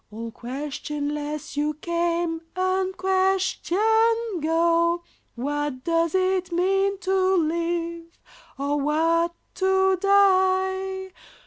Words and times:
All 0.09 0.31
questionless 0.31 1.55
you 1.55 1.75
came, 1.75 2.41
unquestioned 2.55 3.77
go; 4.41 5.03
What 5.35 5.83
does 5.83 6.15
it 6.15 6.51
mean 6.51 6.97
to 7.01 7.35
live, 7.35 8.05
or 8.57 8.79
what 8.81 9.35
to 9.53 9.97
die? 10.01 11.11